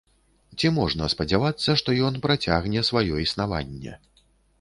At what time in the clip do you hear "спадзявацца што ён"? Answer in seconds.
1.13-2.17